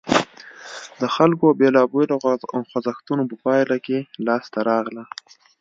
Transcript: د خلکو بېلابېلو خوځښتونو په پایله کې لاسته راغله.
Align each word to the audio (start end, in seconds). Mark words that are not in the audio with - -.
د 1.01 1.03
خلکو 1.15 1.45
بېلابېلو 1.59 2.15
خوځښتونو 2.71 3.23
په 3.29 3.35
پایله 3.45 3.77
کې 3.85 3.97
لاسته 4.27 4.59
راغله. 4.69 5.03